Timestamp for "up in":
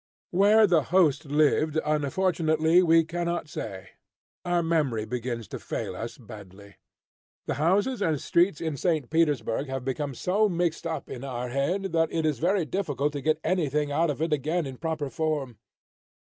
10.87-11.23